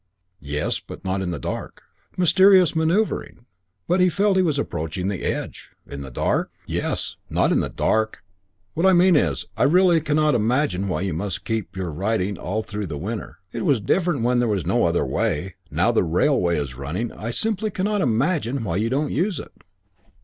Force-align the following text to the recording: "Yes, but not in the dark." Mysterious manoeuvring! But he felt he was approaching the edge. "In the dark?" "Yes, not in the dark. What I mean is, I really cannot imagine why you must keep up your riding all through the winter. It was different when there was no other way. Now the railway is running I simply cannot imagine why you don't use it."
"Yes, 0.39 0.79
but 0.79 1.05
not 1.05 1.21
in 1.21 1.29
the 1.29 1.37
dark." 1.37 1.83
Mysterious 2.17 2.75
manoeuvring! 2.75 3.45
But 3.87 3.99
he 3.99 4.09
felt 4.09 4.35
he 4.35 4.41
was 4.41 4.57
approaching 4.57 5.09
the 5.09 5.21
edge. 5.21 5.69
"In 5.85 6.01
the 6.01 6.09
dark?" 6.09 6.49
"Yes, 6.65 7.17
not 7.29 7.51
in 7.51 7.59
the 7.59 7.69
dark. 7.69 8.23
What 8.73 8.87
I 8.87 8.93
mean 8.93 9.15
is, 9.15 9.45
I 9.55 9.61
really 9.61 10.01
cannot 10.01 10.33
imagine 10.33 10.87
why 10.87 11.01
you 11.01 11.13
must 11.13 11.45
keep 11.45 11.73
up 11.73 11.75
your 11.75 11.91
riding 11.91 12.39
all 12.39 12.63
through 12.63 12.87
the 12.87 12.97
winter. 12.97 13.41
It 13.51 13.63
was 13.63 13.79
different 13.79 14.23
when 14.23 14.39
there 14.39 14.47
was 14.47 14.65
no 14.65 14.85
other 14.85 15.05
way. 15.05 15.53
Now 15.69 15.91
the 15.91 16.01
railway 16.01 16.57
is 16.57 16.73
running 16.73 17.11
I 17.11 17.29
simply 17.29 17.69
cannot 17.69 18.01
imagine 18.01 18.63
why 18.63 18.77
you 18.77 18.89
don't 18.89 19.11
use 19.11 19.39
it." 19.39 19.53